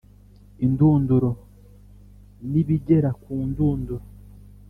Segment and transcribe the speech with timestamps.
[0.65, 1.29] Indunduro
[2.51, 4.03] nibigera ku ndunduro